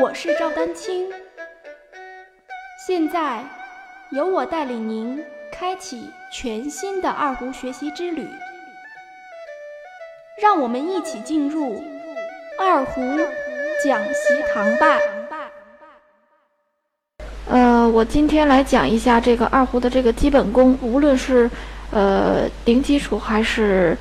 [0.00, 1.08] 我是赵丹青，
[2.86, 3.44] 现在
[4.10, 8.26] 由我带领您开启全新的二胡学习之旅，
[10.42, 11.82] 让我们一起进入
[12.58, 13.00] 二胡
[13.84, 14.98] 讲习堂吧。
[17.48, 21.48] 呃，我今天来讲一下这个二胡的这个基本功，无论是
[21.92, 23.96] 呃零基础还是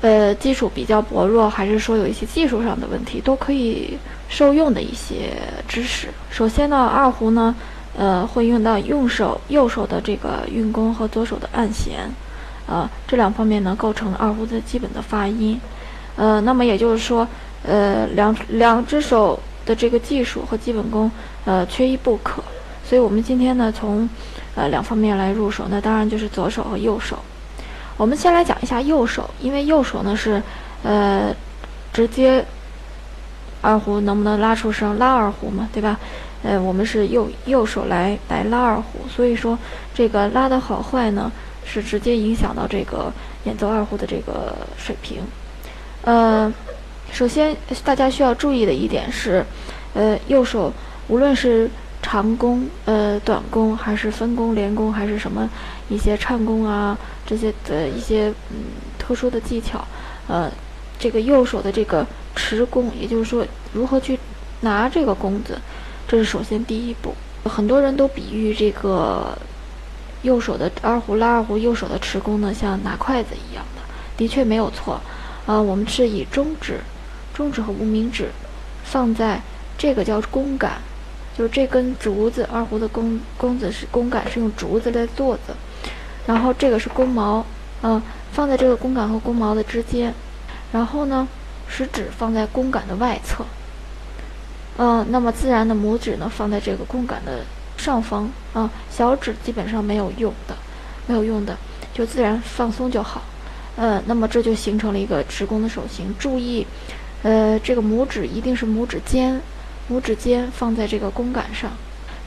[0.00, 5.32] 呃基础比较薄弱，还是说有一些技术上的问题，都可以受用的一些
[5.68, 6.08] 知识。
[6.30, 7.54] 首先呢，二胡呢，
[7.96, 12.10] 呃，会用到用手右手的这个运弓和左手的按弦，
[12.66, 15.60] 呃，这两方面呢，构成了二胡的基本的发音。
[16.16, 17.26] 呃，那么也就是说，
[17.62, 21.10] 呃，两两只手的这个技术和基本功，
[21.44, 22.42] 呃，缺一不可。
[22.84, 24.08] 所以，我们今天呢，从
[24.54, 25.64] 呃两方面来入手。
[25.70, 27.18] 那当然就是左手和右手。
[28.00, 30.42] 我们先来讲一下右手，因为右手呢是
[30.82, 31.36] 呃
[31.92, 32.42] 直接
[33.60, 36.00] 二胡能不能拉出声，拉二胡嘛，对吧？
[36.42, 39.58] 呃，我们是右右手来来拉二胡，所以说
[39.92, 41.30] 这个拉的好坏呢，
[41.62, 43.12] 是直接影响到这个
[43.44, 45.18] 演奏二胡的这个水平。
[46.00, 46.50] 呃，
[47.12, 49.44] 首先大家需要注意的一点是，
[49.92, 50.72] 呃，右手
[51.08, 51.70] 无论是
[52.02, 55.48] 长弓、呃短弓，还是分弓、连弓，还是什么
[55.88, 58.56] 一些颤弓啊，这些的一些嗯
[58.98, 59.84] 特殊的技巧，
[60.26, 60.50] 呃，
[60.98, 64.18] 这个右手的这个持弓，也就是说如何去
[64.60, 65.58] 拿这个弓子，
[66.08, 67.14] 这是首先第一步。
[67.44, 69.36] 很多人都比喻这个
[70.22, 73.82] 右手的二胡拉二胡，右手的持弓呢，像拿筷子一样的，
[74.16, 75.00] 的确没有错。
[75.46, 76.80] 啊，我们是以中指、
[77.34, 78.30] 中指和无名指
[78.84, 79.40] 放在
[79.78, 80.72] 这个叫弓杆。
[81.40, 85.56] 就这根竹子，二胡的弓弓子是弓杆，是用竹子来做的。
[86.26, 87.42] 然后这个是弓毛，
[87.80, 90.12] 嗯，放在这个弓杆和弓毛的之间。
[90.70, 91.26] 然后呢，
[91.66, 93.42] 食指放在弓杆的外侧，
[94.76, 97.40] 嗯，那么自然的拇指呢放在这个弓杆的
[97.78, 100.54] 上方，啊，小指基本上没有用的，
[101.06, 101.56] 没有用的，
[101.94, 103.22] 就自然放松就好。
[103.76, 106.14] 嗯，那么这就形成了一个持弓的手型。
[106.18, 106.66] 注意，
[107.22, 109.40] 呃，这个拇指一定是拇指尖。
[109.90, 111.72] 拇指尖放在这个弓杆上，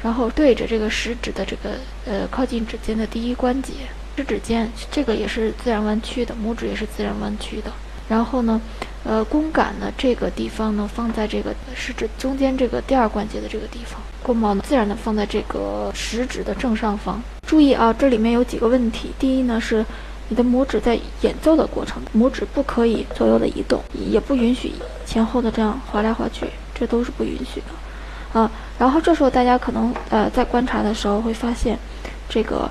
[0.04, 1.76] 然后对着这个食指的这个
[2.06, 3.72] 呃靠近指尖的第一关节，
[4.18, 7.72] 食指尖这个也是自然弯曲的，拇指也是自然弯曲的。
[8.10, 8.60] 然后呢，
[9.06, 17.24] 呃弓杆呢这个地方呢放在这个食指中间这个第二关节的这个地方，弓毛呢自然的放在这个食指的正上方。
[17.48, 19.12] 注意啊，这里面有几个问题。
[19.18, 19.86] 第一呢是，
[20.28, 23.82] 你的拇指在演奏的过程，拇指不可以左右的移动，
[24.12, 24.74] 也不允许
[25.06, 26.46] 前后的这样划来划去。
[26.84, 31.80] 这都是不允许的，啊，然后这时候大家可能呃在观察的时候会发现，
[32.28, 32.70] 这个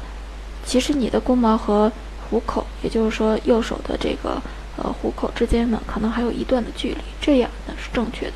[0.67, 1.91] 其实你的弓毛和
[2.29, 4.39] 虎口，也就是说右手的这个
[4.77, 8.35] 呃虎口之间呢，可能还有一段的距离，这样呢是正确的。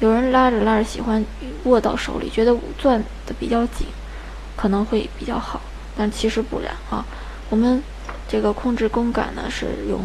[0.00, 1.24] 有人拉着拉着喜欢
[1.62, 3.86] 握到手里，觉得攥的比较紧，
[4.56, 5.60] 可能会比较好，
[5.96, 7.06] 但其实不然啊。
[7.48, 7.80] 我们
[8.28, 10.00] 这个控制弓杆呢是用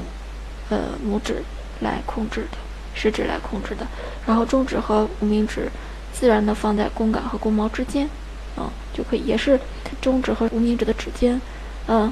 [0.69, 1.41] 呃拇指
[1.79, 2.57] 来控制的。
[2.97, 3.85] 食指来控制的，
[4.25, 5.69] 然后中指和无名指
[6.11, 8.09] 自然的放在弓杆和弓毛之间，
[8.57, 9.59] 嗯，就可以，也是
[10.01, 11.39] 中指和无名指的指尖，
[11.87, 12.11] 嗯，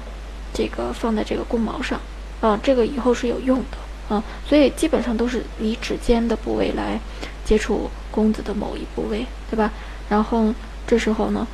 [0.54, 2.00] 这个放在这个弓毛上，
[2.40, 7.00] 啊，这个以后是有用的，啊，所以基本上都是以指尖的部位来
[7.44, 9.72] 接触弓子的某一部位，对吧？
[10.08, 10.54] 然后
[10.86, 11.48] 这时候呢，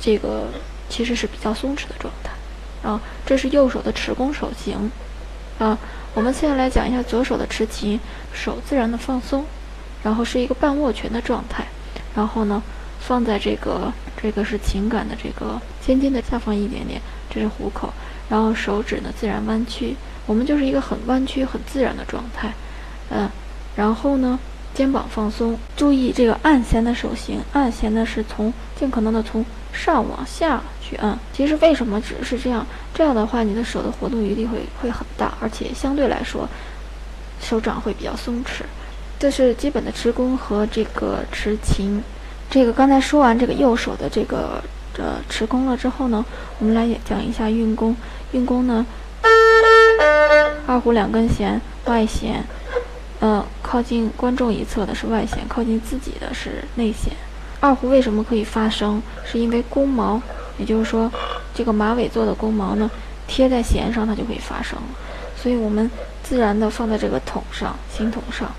[0.00, 0.48] 这个
[0.88, 4.90] 其实是比较松弛的状态，啊，这是右手的持弓手型，
[5.58, 5.78] 啊。
[6.14, 7.98] 我们现在来讲一下左手的持琴，
[8.34, 9.44] 手自然的放松，
[10.02, 11.64] 然后是一个半握拳的状态，
[12.14, 12.62] 然后呢，
[13.00, 13.90] 放在这个
[14.20, 17.00] 这个是情感的这个尖尖的下方一点点，
[17.30, 17.90] 这是虎口，
[18.28, 19.96] 然后手指呢自然弯曲，
[20.26, 22.52] 我们就是一个很弯曲、很自然的状态，
[23.08, 23.30] 嗯，
[23.74, 24.38] 然后呢，
[24.74, 30.62] 肩膀放松，注意这个按弦的手型，按弦呢是从尽可能的从上往下。
[30.84, 32.66] 去按，其实为什么只是这样？
[32.92, 36.46] 这样的话，你的手的活动余地会会很大，而且相对来说，
[37.40, 38.62] 手掌会比较松弛。
[39.18, 42.02] 这是基本的持弓和这个持琴。
[42.50, 44.62] 这个刚才说完这个右手的这个
[44.98, 46.22] 呃持弓了之后呢，
[46.58, 47.96] 我们来讲一下运弓。
[48.32, 48.84] 运弓呢，
[50.66, 52.44] 二胡两根弦，外弦，
[53.20, 53.42] 嗯，
[53.72, 57.10] 靠近观众一侧的是外弦，靠近自己的是内弦。
[57.58, 59.02] 二胡为什么可以发声？
[59.24, 60.20] 是因为弓毛。
[60.58, 61.10] 也就是说，
[61.54, 62.90] 这个马尾做的弓毛呢，
[63.26, 64.78] 贴在弦上，它就可以发声。
[65.34, 65.90] 所以我们
[66.22, 68.52] 自然的放在这个筒上，琴筒上，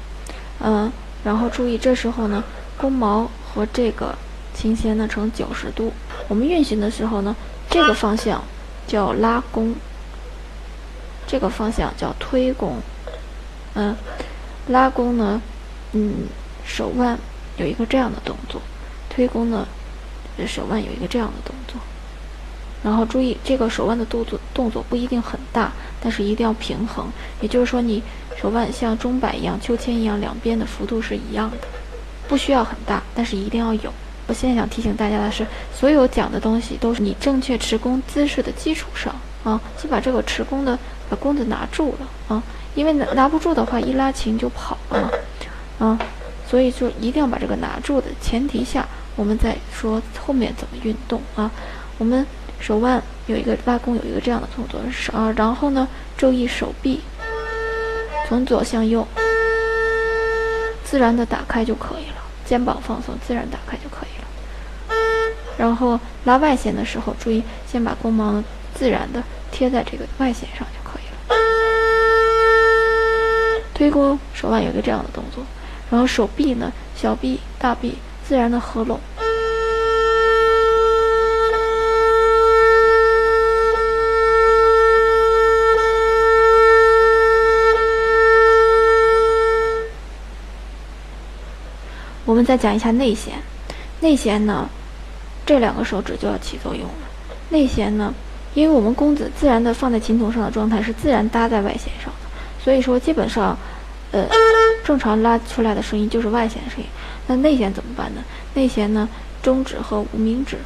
[0.59, 0.91] 嗯，
[1.23, 2.43] 然后注意这时候呢，
[2.75, 4.15] 弓毛和这个
[4.55, 5.93] 琴弦呢成九十度。
[6.27, 7.35] 我们运行的时候呢，
[7.69, 8.43] 这个方向
[8.87, 9.75] 叫拉弓，
[11.27, 12.77] 这个方向叫推弓，
[13.75, 13.95] 嗯，
[14.67, 15.41] 拉弓呢，
[15.91, 16.27] 嗯，
[16.65, 17.17] 手腕
[17.57, 18.61] 有一个这样的动作，
[19.09, 19.67] 推弓呢，
[20.47, 21.79] 手腕有一个这样的动作。
[22.83, 25.71] 然后注意，这个手腕的动作动作不一定很大，
[26.01, 27.07] 但是一定要平衡。
[27.39, 28.03] 也就是说，你
[28.35, 31.57] 手腕像钟摆一样、秋千一样，两边的幅度是一样的，
[32.27, 33.93] 不需要很大，但是一定要有。
[34.27, 40.77] 我现在想提醒大家的是，所有讲的东西都是你正确持弓姿势的基础上啊，先把这个持弓的
[41.09, 42.43] 把弓子拿住了啊，
[42.75, 45.09] 因为拿拿不住的话，一拉琴就跑了嘛
[45.85, 45.99] 啊，
[46.47, 51.51] 所以就一定要把这个拿住的前提下，我们再说后面怎么运动啊，
[51.97, 52.25] 我们。
[52.59, 55.85] 手腕有一个拉弓，有一个这样的动作，是啊，然后呢，
[56.15, 57.01] 注意手臂
[58.25, 59.05] 从左向右
[60.85, 62.15] 自然的打开就可以了，
[62.45, 64.95] 肩膀放松，自然打开就可以了。
[65.57, 68.41] 然后拉外弦的时候，注意先把弓芒
[68.73, 69.21] 自然的
[69.51, 71.02] 贴在这个外弦上就可以。
[73.83, 75.43] 推弓，手腕有一个这样的动作，
[75.91, 78.97] 然后手臂呢，小臂、大臂自然的合拢。
[92.23, 93.33] 我们再讲一下内弦，
[93.99, 94.69] 内弦呢，
[95.45, 96.93] 这两个手指就要起作用了。
[97.49, 98.13] 内弦呢，
[98.53, 103.57] 因为我们弓子自然的放在琴筒上的状态是自然搭在外弦上的，所以说基本上，
[104.13, 104.25] 呃，
[104.85, 106.85] 正常拉出来的声音就是外弦声音。
[107.27, 108.21] 那内弦怎么办呢？
[108.53, 109.09] 内弦呢，
[109.41, 110.57] 中指和无名指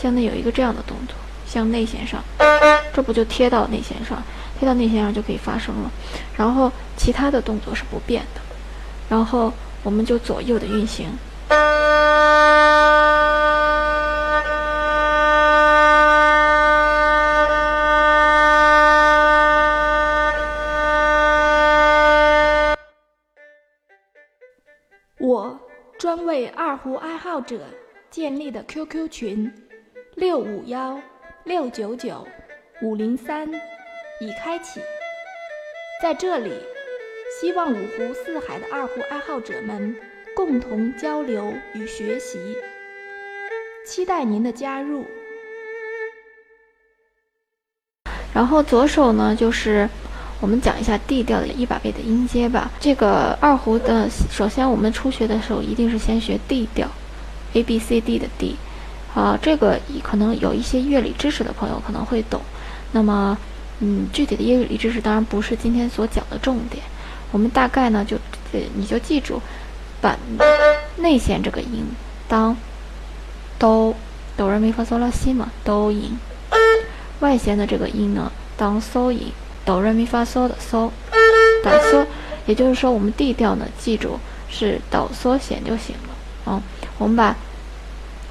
[0.00, 1.14] 向内有一个这样的动作，
[1.46, 2.24] 向内弦上，
[2.94, 4.22] 这不就贴到内弦上，
[4.58, 5.90] 贴到内弦上就可以发声了。
[6.38, 8.40] 然后其他的动作是不变的，
[9.10, 9.52] 然后。
[9.82, 11.06] 我们就左右的运行。
[25.20, 25.60] 我
[25.98, 27.60] 专为二胡爱好者
[28.10, 29.52] 建立的 QQ 群：
[30.14, 30.98] 六五幺
[31.44, 32.26] 六九九
[32.80, 33.46] 五零三
[34.18, 34.80] 已开启，
[36.02, 36.50] 在这里。
[37.38, 39.94] 希望五湖四海的二胡爱好者们
[40.34, 42.56] 共同交流与学习，
[43.86, 45.04] 期待您的加入。
[48.34, 49.88] 然后左手呢，就是
[50.40, 52.70] 我们讲一下 D 调的一百倍的音阶吧。
[52.80, 56.88] 这个二胡的，首先我们初学的时候一定是先学 D 调
[57.52, 58.56] ，A B C D 的 D。
[59.14, 62.40] 啊，这个可能有一些乐理知识的朋友可能会懂。
[62.92, 63.36] 那么，
[63.80, 66.82] 嗯，具体的乐理知识当然不是今天所讲的重点。
[67.32, 68.16] 我们大概呢，就
[68.52, 69.42] 呃，你就记住，
[70.00, 70.16] 把
[70.96, 71.84] 内弦这个音
[72.28, 72.56] 当
[73.58, 73.94] 哆
[74.36, 76.16] 哆来咪发嗦拉西嘛，哆音；
[77.18, 79.32] 外弦的这个音呢，当嗦音，
[79.64, 80.90] 哆瑞咪发嗦的嗦，
[81.62, 82.06] 哆嗦。
[82.46, 84.18] 也就是说，我们 D 调呢，记住
[84.48, 86.62] 是哆嗦弦就行了啊。
[86.98, 87.36] 我们把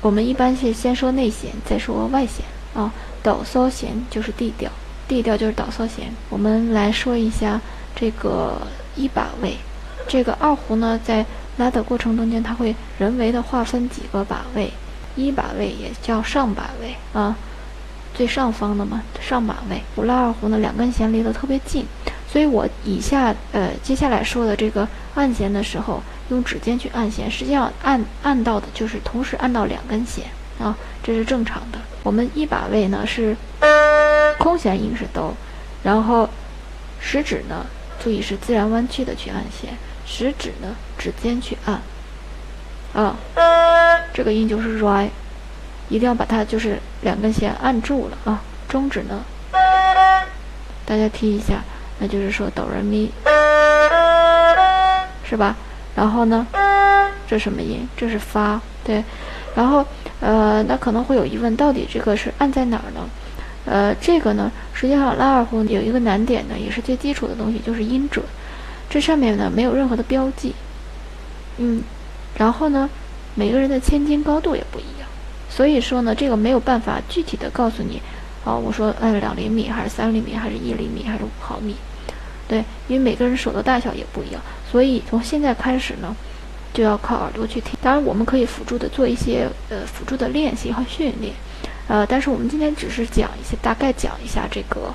[0.01, 2.91] 我们一般是先说内弦，再说外弦啊。
[3.23, 4.71] 哆嗦弦就是 D 调
[5.07, 6.11] ，D 调就是哆嗦弦。
[6.29, 7.61] 我们来说一下
[7.95, 8.61] 这个。
[8.95, 9.55] 一把位，
[10.09, 14.73] 这个二胡呢，在拉的过程中间，它会人为的划分几个把位，
[15.15, 17.33] 一把位也叫上把位啊，
[18.13, 19.81] 最上方的嘛，上把位。
[19.95, 21.85] 我拉二胡呢，两根弦离得特别近，
[22.27, 30.25] 所以我以下呃接下来说的这个按弦的时候，用指尖去按弦，实际上按按到的就是同时按到两根弦
[30.59, 31.79] 啊，这是正常的。
[32.03, 33.35] 我们一把位呢是
[34.37, 35.33] 空弦音是哆，
[35.83, 36.29] 然后
[36.99, 37.65] 食指呢。
[38.01, 41.81] 注意是自然弯曲的去按弦，食指呢指尖去按，
[42.93, 43.13] 啊，
[44.13, 45.09] 这个音就是 re，
[45.89, 48.41] 一定要把它就是两根弦按住了啊。
[48.67, 49.23] 中指呢，
[50.85, 51.61] 大家听一下，
[51.99, 53.11] 那就是说哆来咪，
[55.27, 55.55] 是吧？
[55.95, 56.47] 然后呢，
[57.27, 57.87] 这什么音？
[57.97, 59.03] 这是发，对。
[59.55, 59.85] 然后
[60.21, 63.09] 呃，那可能会有疑问，到底这个是按在哪儿呢？
[63.65, 68.23] 呃，这个呢，实际上拉二胡有一个难点呢，也是最基础的东西，就是音准。
[68.89, 70.55] 这上面呢没有任何的标记，
[71.57, 71.83] 嗯，
[72.37, 72.89] 然后呢，
[73.35, 74.98] 每个人的千斤高度也不一样，
[75.49, 78.01] 所以说呢，这个没有办法具体的告诉你，
[78.45, 81.75] 啊，我说按两厘米还是三厘米还是一厘米还是五毫米，
[82.47, 84.41] 对，因为每个人手的大小也不一样，
[84.71, 86.15] 所以从现在开始呢，
[86.73, 87.73] 就要靠耳朵去听。
[87.81, 91.33] 当然，我们可以辅助的做一些呃辅助的练习和训练。
[91.87, 94.93] 呃，但是我们今天只是讲一些，大概讲一下这个，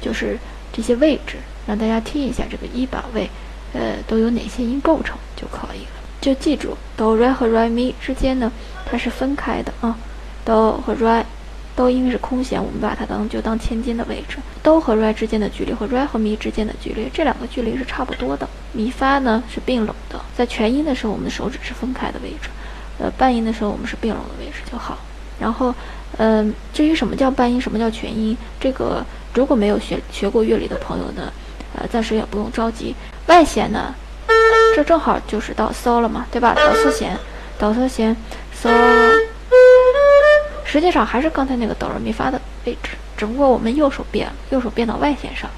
[0.00, 0.38] 就是
[0.70, 3.30] 这些位置，让大家听一下这个一把位，
[3.72, 5.90] 呃，都有哪些音构成就可以了。
[6.20, 8.52] 就记住，哆、来和来咪之间呢，
[8.84, 9.96] 它是分开的啊，
[10.44, 11.24] 哆和来
[11.76, 14.38] 哆因为是空弦，我们把它当就当千金的位置。
[14.62, 18.48] 哆和 re 之间的距离和 re 和咪之间的距离，这两个距离是差不多的。
[18.72, 22.48] 咪发呢是并拢的，在全音的时候，我们的手指是分开的位置；
[22.98, 24.98] 呃，半音的时候，我们是并拢的位置就好。
[25.40, 25.74] 然后，
[26.18, 31.32] 嗯，至于什么叫半音，什么叫全音，这个如果没有学学过乐理的朋友呢，
[31.76, 32.94] 呃，暂时也不用着急。
[33.26, 33.92] 外弦呢，
[34.76, 36.54] 这正好就是到嗦了嘛，对吧？
[36.54, 37.18] 导四弦，
[37.58, 38.16] 导四弦，
[38.64, 38.70] 嗦。
[40.64, 45.48] 实际上还是刚才那个哆来咪发的位置，只不过我们右手变了，右手变到外弦上。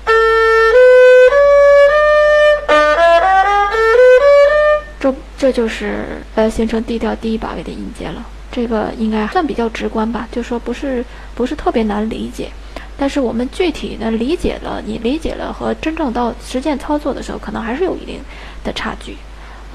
[4.98, 8.25] 这这就是呃形成 D 调第一把位的音阶了。
[8.50, 12.50] 这个应该算比较直观吧，就说不是不是特别难理解。
[12.98, 18.20] 但是我们具体的理解了，你理解了和真正到实践操作的时候，可能还是有一定
[18.64, 19.16] 的差距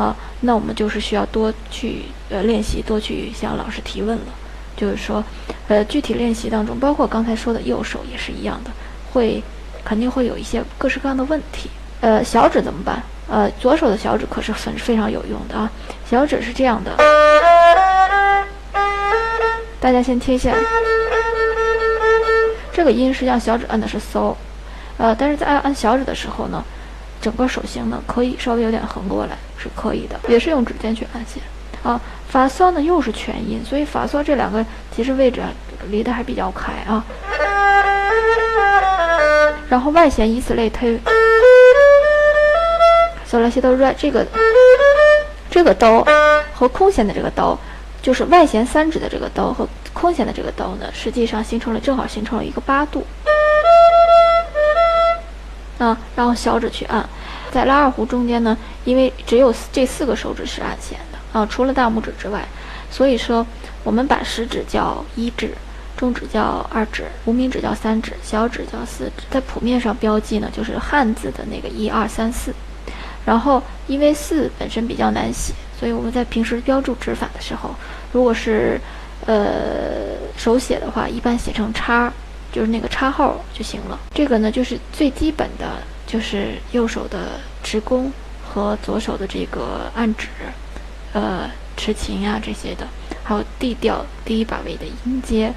[0.02, 0.16] 啊。
[0.42, 4.26] 那我们就是需要多去呃练习，多去向老师提问了。
[4.76, 5.24] 就是说，
[5.68, 8.72] 呃，具体练习当中，包括刚才说的右手也是一样的，
[9.14, 9.44] 会
[9.86, 11.70] 肯定会有一些各式各样的问题。
[12.00, 13.04] 呃，小指怎么办？
[13.30, 15.70] 呃，左手的小指可是很非常有用的啊。
[16.10, 16.98] 小指是这样的，
[19.80, 20.52] 大家先听一下。
[22.74, 24.36] 这个音实际上小指按的是 so，
[24.98, 26.64] 呃，但是在按小指的时候呢，
[27.22, 31.42] 整个手型呢可以稍微有点横过来，是可以的，也是用指尖去按弦。
[31.84, 35.42] 啊，发嗦呢又是全音，所以发嗦这两个其实位置
[35.90, 37.04] 离得还比较开啊。
[39.70, 41.00] 然后外弦以此类推，
[43.28, 44.26] 嗦来西哆瑞，这个
[45.50, 46.06] 这个哆
[46.54, 47.58] 和空弦的这个哆，
[48.02, 53.06] 就是外弦三指的这个哆和空弦的这个哆呢，实际上形成了正好形成了一个八度。
[55.82, 57.04] 啊，然后小指去按，
[57.50, 61.18] 在拉二胡中间呢，因为只有这四个手指是按弦的。
[61.40, 62.46] 啊，除了大拇指之外，
[62.92, 63.44] 所以说
[63.84, 65.56] 我们把食指叫一指，
[65.98, 69.24] 中指叫二指，无名指叫三指，小指叫四指。
[69.32, 72.54] 在谱面上标记呢，就是汉字的那个一二三四。
[73.26, 77.74] 然后因为四本身比较难写，所以我们在平时标注指法的时候，
[78.12, 78.80] 如果是
[79.26, 82.12] 呃手写的话，一般写成叉，
[82.52, 84.00] 就是那个叉号就行了。
[84.14, 88.12] 这个呢，就是最基本的，就是右手的持弓
[88.44, 90.28] 和左手的这个按指。
[91.14, 92.88] 呃，持琴呀这些的，
[93.22, 95.54] 还有 D 调第一把位的音阶，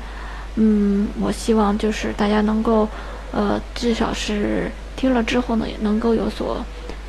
[0.57, 2.89] 嗯，我希望就是大家能够，
[3.31, 6.61] 呃，至少是听了之后呢，也能够有所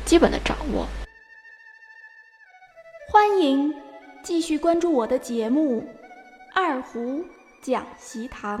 [0.04, 0.86] 基本的掌握。
[3.10, 3.74] 欢迎
[4.22, 5.80] 继续关注我的节目
[6.54, 7.24] 《二胡
[7.60, 8.60] 讲习堂》。